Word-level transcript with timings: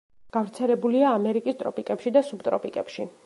გავრცელებულია 0.37 1.11
ამერიკის 1.17 1.59
ტროპიკებში 1.61 2.17
და 2.17 2.25
სუბტროპიკებში. 2.31 3.07